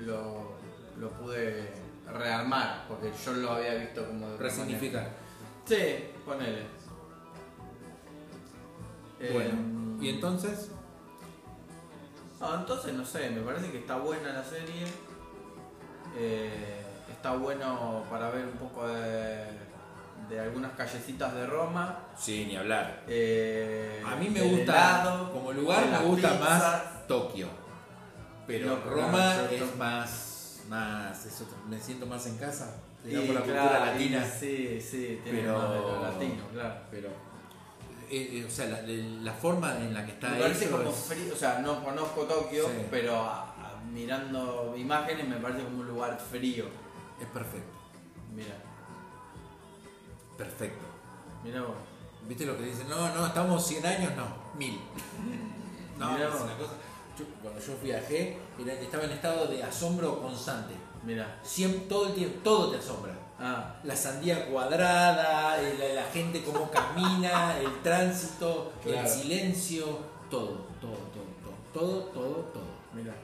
[0.00, 0.54] lo,
[0.98, 1.68] lo pude
[2.10, 5.10] rearmar, porque yo lo había visto como de Resignificar.
[5.66, 5.76] Sí,
[6.24, 6.62] ponele.
[9.32, 9.50] Bueno,
[10.00, 10.70] Eh, y entonces,
[12.40, 14.84] Ah, entonces no sé, me parece que está buena la serie.
[16.16, 16.83] Eh,
[17.24, 19.46] está bueno para ver un poco de,
[20.28, 22.00] de algunas callecitas de Roma.
[22.18, 23.02] sí, ni hablar.
[23.08, 27.48] Eh, A mí me gusta, helado, como lugar me gusta más Tokio.
[28.46, 29.08] Pero No, Roma
[29.38, 31.26] claro, es más, más,
[31.66, 32.76] me siento más en casa.
[33.02, 34.24] Digamos, por la claro, cultura latina.
[34.26, 36.74] Sí, sí, tiene Pero- más de lo latino, claro.
[36.90, 37.08] Pero,
[38.10, 40.96] eh, eh, o sea, la, la forma en la que está Me parece como es-
[40.96, 42.86] frío, o sea, no conozco Tokio, Sí.
[42.90, 46.83] pero a- a- mirando imágenes me parece como un lugar frío.
[47.20, 47.72] Es perfecto.
[48.34, 48.54] Mira,
[50.36, 50.84] Perfecto.
[51.44, 51.76] mira vos.
[52.28, 52.88] ¿Viste lo que dicen?
[52.88, 54.26] No, no, estamos 100 años, no,
[54.58, 54.78] 1000.
[55.98, 56.42] No, Mirá es vos.
[56.42, 56.72] una cosa.
[57.16, 60.74] yo- cuando yo viajé, era- estaba en estado de asombro constante.
[61.04, 61.38] Mira.
[61.44, 63.12] Siempre, todo el tiempo, todo te asombra.
[63.38, 69.00] Ah, La sandía cuadrada, el- la, la gente cómo camina, el tránsito, Claro.
[69.02, 69.84] el silencio,
[70.28, 72.64] todo, todo, todo, todo, todo, todo, todo.
[72.92, 73.14] mira.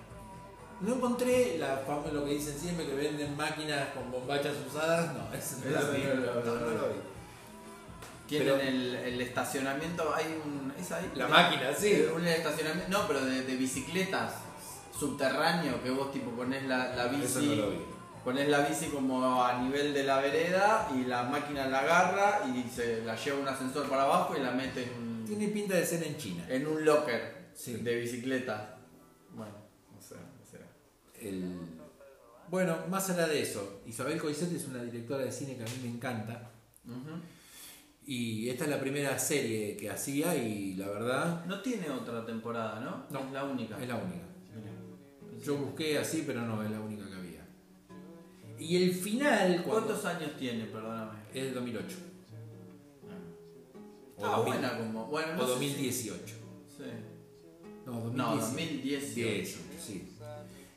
[0.80, 5.32] No encontré la fama, lo que dicen siempre que venden máquinas con bombachas usadas, no,
[5.36, 7.00] eso no, lo vi.
[8.26, 10.72] Tienen Pero- el, el estacionamiento, hay un.
[10.78, 11.10] ¿Es ahí?
[11.16, 12.04] La máquina, sí.
[12.14, 14.34] Un estacionamiento, no, pero de, de bicicletas
[14.98, 17.56] subterráneo que vos tipo pones la, la bici.
[17.56, 17.90] No.
[18.24, 22.68] Pones la bici como a nivel de la vereda y la máquina la agarra y
[22.70, 25.86] se la lleva un ascensor para abajo y la mete en un, Tiene pinta de
[25.86, 26.44] ser en China.
[26.48, 27.74] en un locker Sí.
[27.76, 28.76] de bicicleta.
[29.30, 29.54] Bueno.
[31.20, 31.56] El...
[32.50, 35.72] Bueno, más allá de eso, Isabel Coixet es una directora de cine que a mí
[35.82, 36.50] me encanta.
[38.04, 42.80] Y esta es la primera serie que hacía y la verdad No tiene otra temporada,
[42.80, 43.04] ¿no?
[43.10, 43.26] No.
[43.26, 43.80] es la única.
[43.80, 44.24] es la única.
[45.44, 47.46] Yo busqué así, pero no, es la única que había.
[48.58, 49.86] Y el final, cuando...
[49.86, 51.18] ¿Cuántos años tiene, perdóname?
[51.32, 51.96] Es del 2008.
[54.18, 55.06] O Ah, 2000, buena como.
[55.06, 56.26] Bueno, no o sé 2018.
[56.26, 56.34] si-
[56.76, 56.90] sí.
[57.86, 58.40] No, No, 2018.
[58.40, 59.58] 2018.
[59.80, 60.09] sí.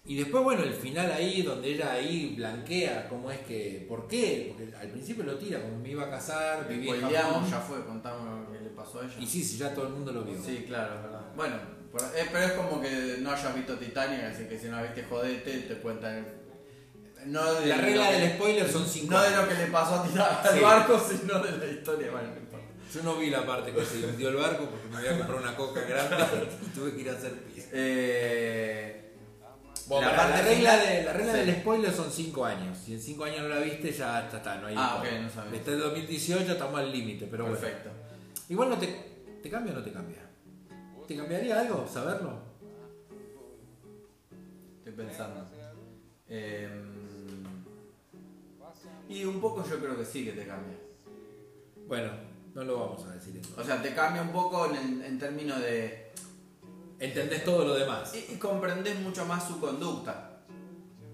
[0.06, 3.86] Y después, bueno, el final ahí, donde ella ahí blanquea cómo es que.
[3.88, 4.54] ¿Por qué?
[4.54, 7.50] Porque al principio lo tira, como me iba a casar, vivía en Japón.
[7.50, 9.13] ya fue, contamos lo que le pasó a ella.
[9.18, 10.36] Y sí, sí, ya todo el mundo lo vio.
[10.44, 11.22] Sí, claro, es verdad.
[11.38, 11.56] Bueno,
[12.18, 15.04] eh, pero es como que no hayas visto Titanic, así que si no la viste,
[15.04, 16.28] jodete, te cuentan.
[17.28, 20.04] No de La que- del spoiler son 5 No de lo que le pasó a
[20.06, 20.60] Titanic al Sí.
[20.60, 22.12] barco, sino de la historia.
[22.12, 22.68] Bueno, no importa.
[22.94, 25.56] Yo no vi la parte que se hundió el barco porque me había comprado una
[25.56, 27.70] coca grande y tuve que ir a hacer pis.
[27.72, 29.03] Eh,
[29.88, 31.39] Bueno, La la, parte regla, de, la regla sí.
[31.39, 32.78] del spoiler son 5 años.
[32.78, 35.19] Si en 5 años no la viste, ya está, está no hay Ah, spoiler.
[35.19, 35.58] ok, no sabía.
[35.60, 37.60] Está en 2018, estamos al límite, pero bueno.
[37.60, 37.89] perfecto.
[38.50, 38.88] Igual no te,
[39.41, 40.19] te cambia o no te cambia.
[41.08, 42.39] ¿Te cambiaría algo saberlo?
[44.80, 45.46] Estoy pensando.
[46.30, 46.69] Eh,
[49.10, 50.78] y un poco yo creo que sí que te cambia.
[51.88, 52.12] Bueno,
[52.56, 53.54] no lo vamos a decir eso.
[53.60, 56.12] O sea, te cambia un poco en, el- en términos de...
[57.06, 58.13] Entendés todo lo demás.
[58.16, 60.30] Y, y comprendes mucho más su conducta.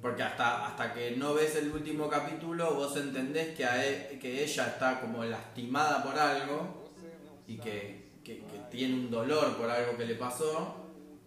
[0.02, 4.44] Porque hasta, hasta que no ves el último capítulo, vos entendés que, a e- que
[4.44, 6.90] ella está como lastimada por algo
[7.48, 10.76] y que, que- que tiene un dolor por algo que le pasó,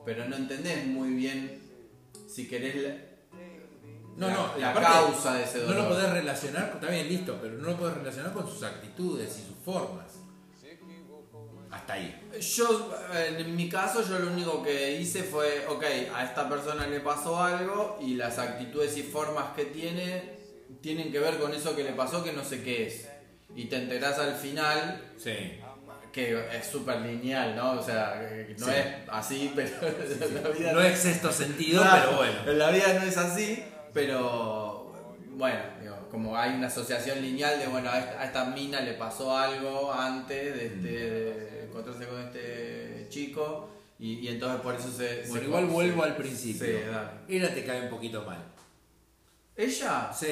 [0.07, 1.61] pero no entendés muy bien
[2.27, 2.95] si querés la,
[4.17, 5.77] No, la- no, la aparte, causa de ese dolor.
[5.77, 9.39] No lo podés relacionar, está bien, listo, pero no lo podés relacionar con sus actitudes
[9.39, 10.07] y sus formas.
[11.83, 12.29] Hasta ahí.
[12.41, 12.95] Yo,
[13.39, 17.43] en mi caso, yo lo único que hice fue, ok, a esta persona le pasó
[17.43, 20.41] algo y las actitudes y formas que tiene
[20.81, 23.09] tienen que ver con eso que le pasó que no sé qué es.
[23.55, 25.61] Y te enterás al final Sí.
[26.13, 27.73] que es súper lineal, ¿no?
[27.73, 28.21] O sea,
[28.59, 28.73] no Sí.
[28.73, 29.71] es así, pero
[30.43, 32.51] la vida No es sexto sentido, Claro, pero bueno.
[32.53, 34.93] En la vida no es así, pero
[35.35, 38.95] bueno, digo, como hay una asociación lineal de, bueno, a esta, a esta mina le
[38.95, 44.91] pasó algo antes de, este, de encontrarse con este chico y, y entonces por eso
[44.91, 45.23] se...
[45.29, 46.67] Bueno, se- igual vuelvo al principio.
[46.67, 47.11] Sí, dale.
[47.29, 48.39] Ella te cae un poquito mal.
[49.57, 50.11] ¿Ella?
[50.13, 50.27] Sí.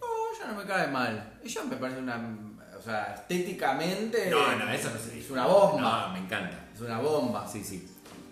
[0.00, 1.38] No, ella no me cae mal.
[1.44, 2.38] Ella me parece una...
[2.78, 4.28] O sea, estéticamente...
[4.30, 6.06] No, no, eso no se Es una bomba.
[6.08, 6.68] No, me encanta.
[6.74, 7.46] Es una bomba.
[7.48, 7.88] Sí, sí.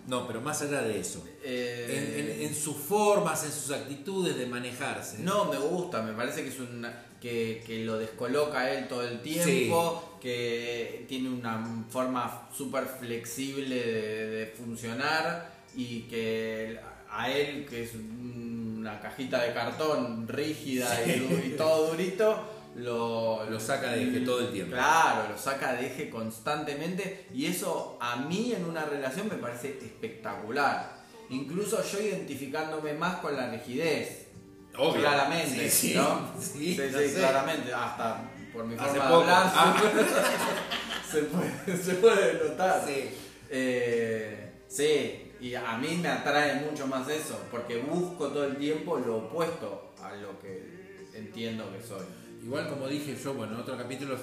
[0.06, 1.24] No, pero más allá de eso.
[1.44, 5.18] Eh, En, en- en sus formas, en sus actitudes de manejarse.
[5.20, 9.20] No, me gusta, me parece que es una que, que lo descoloca él todo el
[9.22, 17.84] tiempo, que tiene una forma súper flexible de, de funcionar y que a él, que
[17.84, 22.42] es una cajita de cartón rígida y, du- y todo durito,
[22.76, 24.74] lo, Lo saca de eje todo el tiempo.
[24.74, 29.78] Claro, lo saca de eje constantemente y eso a mí en una relación me parece
[29.80, 31.02] espectacular.
[31.30, 34.28] Incluso yo identificándome más con la rigidez.
[34.76, 35.00] Obvio.
[35.00, 36.32] Claramente, Sí, sí, ¿no?
[36.40, 36.76] sí,
[37.14, 37.72] claramente.
[37.72, 39.74] Hasta por mi forma de hablar Ah.
[41.10, 42.82] se, puede, se puede notar.
[42.86, 43.10] Sí.
[43.50, 48.96] Eh, sí, y a mí me atrae mucho más eso, porque busco todo el tiempo
[48.98, 52.06] lo opuesto a lo que entiendo que soy.
[52.42, 54.16] Igual como dije yo, bueno, en otro capítulo.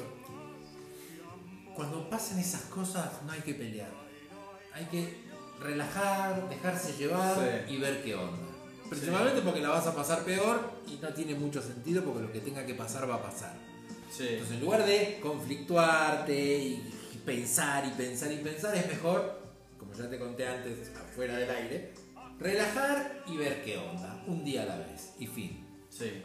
[1.75, 3.91] Cuando pasan esas cosas no hay que pelear.
[4.73, 5.23] Hay que
[5.61, 7.35] relajar, dejarse llevar
[7.67, 7.73] Sí.
[7.75, 8.37] y ver qué onda.
[8.89, 12.39] Principalmente porque la vas a pasar peor y no tiene mucho sentido porque lo que
[12.39, 13.53] tenga que pasar va a pasar.
[14.11, 14.27] Sí.
[14.29, 19.39] Entonces en lugar de conflictuarte y y pensar y pensar y pensar, es mejor,
[19.77, 21.93] como ya te conté antes afuera del aire,
[22.39, 25.65] relajar y ver qué onda, un día a la vez y fin.
[25.89, 26.21] Sí.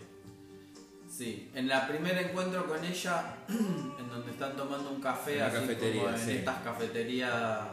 [1.16, 1.50] Sí.
[1.54, 6.02] En el primer encuentro con ella, en donde están tomando un café, la así cafetería,
[6.02, 6.32] como en sí.
[6.32, 7.68] estas cafeterías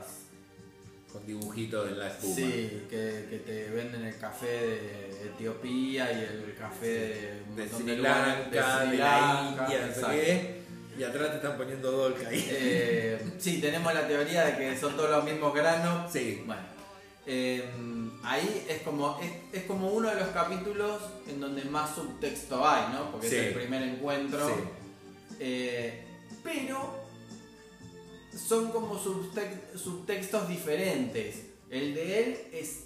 [1.12, 2.36] con dibujitos en la espuma.
[2.36, 7.68] Sí, que, que te venden el café de Etiopía y el café de, un De
[7.68, 10.62] Sri Lanka, de, Sri la Lanka, India, qué.
[11.00, 12.48] Y atrás te están poniendo Dolca ahí.
[12.52, 16.12] Eh, sí, tenemos la teoría de que son todos los mismos granos.
[16.12, 16.44] Sí.
[16.46, 16.62] Bueno,
[17.26, 17.64] eh,
[18.24, 19.32] ahí es como, es,
[19.62, 23.12] es como uno de los capítulos en donde más subtexto hay, ¿no?
[23.12, 23.36] Porque Sí.
[23.36, 24.48] es el primer encuentro.
[24.48, 24.54] Sí.
[25.40, 26.04] Eh,
[26.44, 27.00] pero
[28.36, 31.36] son como subtex- subtextos diferentes.
[31.70, 32.80] El de él es,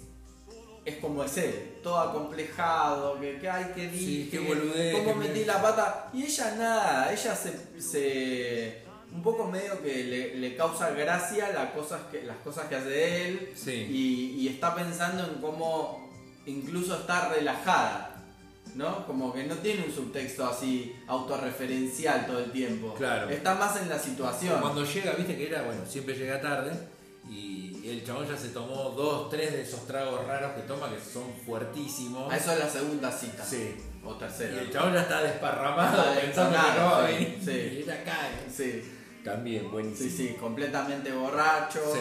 [0.84, 5.12] es como es él, todo acomplejado, que, que hay que Sí, dije, qué boludez, cómo
[5.20, 6.10] que metí me- la pata.
[6.14, 11.70] Y ella nada, ella se, se- un poco medio que le, le causa gracia las
[11.70, 13.72] cosas que, las cosas que hace él Sí.
[13.72, 16.10] y, y está pensando en cómo
[16.46, 18.12] incluso está relajada.
[18.74, 19.06] ¿No?
[19.06, 22.92] Como que no tiene un subtexto así autorreferencial todo el tiempo.
[22.94, 23.30] Claro.
[23.30, 24.60] Está más en la situación.
[24.60, 26.72] Cuando llega, viste que era, bueno, siempre llega tarde.
[27.30, 31.00] Y el chabón ya se tomó dos, tres de esos tragos raros que toma que
[31.00, 32.30] son fuertísimos.
[32.30, 33.44] Ah, Eso es la segunda cita.
[33.44, 33.76] Sí.
[34.04, 34.60] O Y tercera.
[34.60, 37.38] el chabón ya está desparramado Está pensando que no va a desparramado, sí, venir.
[37.44, 37.50] sí.
[37.76, 38.30] Y ella cae.
[38.54, 38.82] Sí,
[39.26, 40.10] También, buenísimo.
[40.10, 41.80] sí, sí, completamente borracho.
[41.94, 42.00] Sí.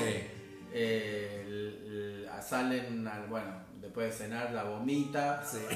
[0.73, 5.43] Eh, el- el- salen al, bueno, después de cenar la vomita.
[5.45, 5.59] Sí.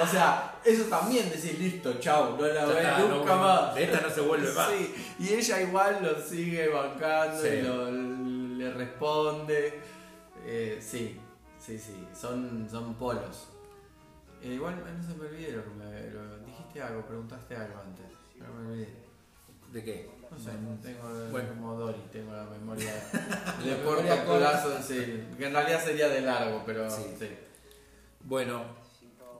[0.00, 3.74] O sea, eso también decir listo, chau, no la ves nunca no, más.
[3.74, 4.70] de esta no se vuelve más.
[4.70, 7.48] Sí, y ella igual lo sigue bancando Sí.
[7.48, 9.80] y lo- le responde.
[10.46, 11.18] Eh, sí,
[11.58, 13.48] sí, sí, son, son polos.
[14.42, 15.28] Eh, igual no se me
[16.12, 18.06] lo- dijiste algo, preguntaste algo antes.
[18.36, 19.07] No me olvidé.
[19.72, 20.10] ¿De qué?
[20.30, 20.50] No sé,
[20.82, 21.48] tengo Bueno.
[21.50, 22.92] como Dory, tengo la memoria
[23.64, 25.24] de corto plazo, sí.
[25.38, 27.02] Que en realidad sería de largo, pero Sí.
[27.18, 27.28] sí.
[28.24, 28.62] Bueno,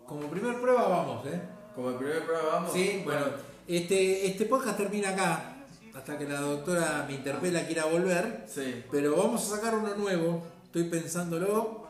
[0.06, 1.40] como primer prueba vamos, ¿eh?
[1.74, 2.72] Como primer programa vamos.
[2.72, 3.26] Sí, bueno,
[3.66, 5.54] este, este podcast termina acá.
[5.94, 8.44] Hasta que la doctora me interpela quiera volver.
[8.48, 8.84] Sí.
[8.90, 10.42] Pero vamos a sacar uno nuevo.
[10.64, 11.86] Estoy pensándolo.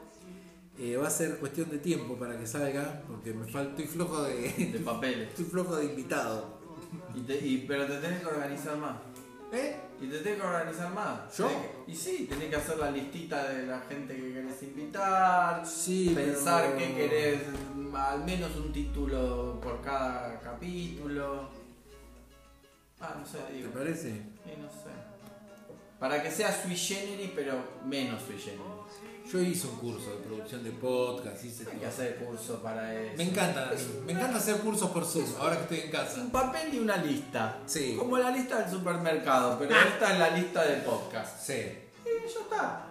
[0.78, 3.02] Eh, va a ser cuestión de tiempo para que salga.
[3.06, 4.48] Porque me falta, estoy flojo de.
[4.72, 5.28] De papeles.
[5.30, 6.57] Estoy flojo de invitado.
[7.14, 8.96] Y te- y- pero te tenés que organizar más.
[9.52, 9.76] ¿Eh?
[10.00, 11.36] Y te tenés que organizar más.
[11.36, 11.48] ¿Yo?
[11.48, 15.66] Que- y sí, tenés que hacer la listita de la gente que querés invitar.
[15.66, 17.40] Sí, Pensar pero- que querés
[17.94, 21.48] al menos un título por cada capítulo.
[23.00, 23.70] Ah, no sé, ¿Te digo.
[23.70, 24.10] parece?
[24.12, 24.90] Sí, no sé.
[25.98, 28.78] Para que sea sui generis, pero menos sui generis.
[29.30, 31.44] Yo hice un curso de producción de podcast.
[31.44, 33.16] Hice Hay que hacer curso para eso.
[33.18, 33.70] Me encanta,
[34.06, 36.20] me encanta hacer cursos por Zoom, ahora que estoy en casa.
[36.20, 37.58] Un papel y una lista.
[37.66, 37.96] Sí.
[37.98, 41.42] Como la lista del supermercado, pero esta es la lista del podcast.
[41.44, 41.52] Sí.
[41.52, 42.86] Y ya está.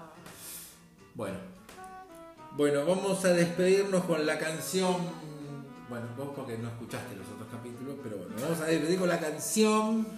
[1.15, 1.37] Bueno.
[2.51, 4.95] Bueno, vamos a despedirnos con la canción.
[5.89, 9.19] Bueno, vos porque no escuchaste los otros capítulos, pero bueno, vamos a despedir con la
[9.19, 10.16] canción.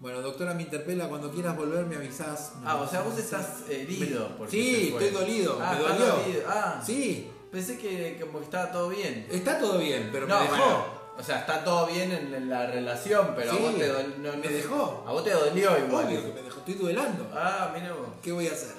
[0.00, 2.52] Bueno, doctora, me interpela, cuando quieras volver me avisás.
[2.64, 4.28] Ah, o sea, vos estás herido.
[4.36, 6.06] porque Sí, estoy dolido, Ah, me dolió.
[6.16, 6.42] dolido.
[6.46, 9.26] Ah, Sí, pensé que como que estaba todo bien.
[9.30, 10.56] está todo bien, pero no, me dejó.
[10.56, 10.84] bueno,
[11.16, 14.08] o sea, está todo bien en, en la relación, pero Sí, a vos te dolió.
[14.18, 15.04] no- me dejó.
[15.06, 16.06] A vos te dolió igual.
[16.06, 17.30] Obvio que me dejó, estoy duelando.
[17.32, 18.08] Ah, mira vos.
[18.22, 18.74] ¿Qué voy a hacer?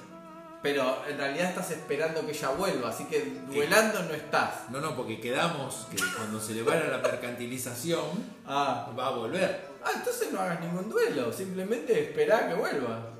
[0.65, 4.67] Pero en realidad estás esperando que ella vuelva, así que duelando no estás.
[4.71, 8.01] No, no, porque quedamos que cuando se le vaya la mercantilización
[8.47, 8.87] Ah.
[8.97, 9.67] va a volver.
[9.85, 13.11] Ah, entonces no hagas ningún duelo, simplemente esperá que vuelva.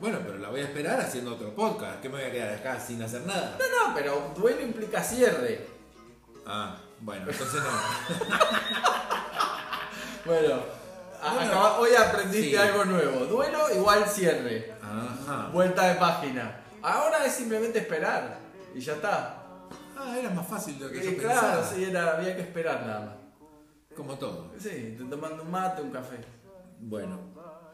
[0.00, 2.00] Bueno, pero la voy a esperar haciendo otro podcast.
[2.00, 3.58] ¿Qué me voy a quedar acá sin hacer nada?
[3.58, 5.66] No, no, pero duelo implica cierre.
[6.46, 7.70] Ah, bueno, entonces no.
[10.24, 10.62] Bueno,
[11.78, 12.56] hoy aprendiste sí.
[12.56, 13.24] algo nuevo.
[13.26, 14.72] Duelo igual cierre.
[14.80, 15.48] Ajá.
[15.52, 16.61] Vuelta de página.
[16.82, 18.38] Ahora es simplemente esperar.
[18.74, 19.38] Y ya está.
[19.96, 21.40] Ah, era más fácil de lo que yo Eh, pensaba.
[21.40, 23.14] claro, sí, era, había que esperar nada más.
[23.96, 24.50] Como todo.
[24.58, 26.16] Sí, tomando un mate, un café.
[26.80, 27.18] Bueno.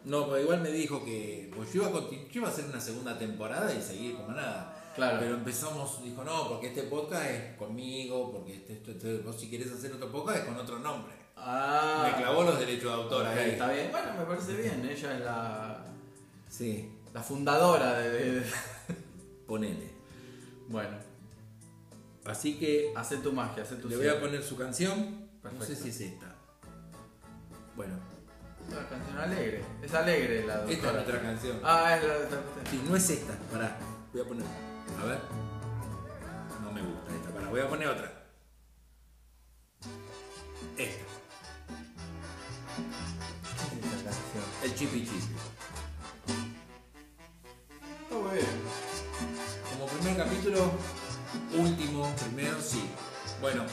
[0.04, 2.80] No, pero igual me dijo que pues yo iba, a yo iba a hacer una
[2.80, 4.74] segunda temporada y seguir como nada.
[4.94, 5.18] Claro.
[5.20, 9.48] Pero empezamos, dijo, no, porque este podcast es conmigo, porque este, esto, esto- vos si
[9.50, 11.14] querés hacer otro podcast es con otro nombre.
[11.36, 12.08] Ah.
[12.10, 13.50] Me clavó los derechos de autor Ok, ahí.
[13.50, 13.88] Está bien.
[13.92, 14.88] Bueno, me parece bien.
[14.90, 15.84] Ella es la,
[16.48, 18.46] Sí, la fundadora de, de-
[19.48, 19.90] ponele.
[20.68, 20.96] Bueno,
[22.24, 25.30] Así que hace tu magia, hace tu le voy a poner su canción.
[25.42, 26.36] No sé si es esta.
[27.74, 27.94] Bueno,
[28.70, 29.64] Una canción alegre.
[29.82, 30.74] Es alegre la doctora.
[30.76, 31.60] esta es nuestra canción.
[31.64, 32.36] Ah, es la de esta.
[32.70, 33.32] Sí, no es esta.
[33.50, 33.78] Pará,
[34.12, 34.44] voy a poner.
[35.00, 35.18] A ver.
[36.62, 37.30] No me gusta esta.
[37.30, 38.26] Pará, voy a poner otra.
[40.76, 41.04] Esta.
[43.96, 44.44] Esta canción.
[44.64, 45.37] El chipi chipi.
[51.58, 52.82] Último, primero, sí.
[53.40, 53.64] Bueno,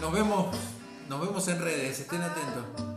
[0.00, 0.56] nos vemos,
[1.08, 2.89] nos vemos en redes, estén atentos.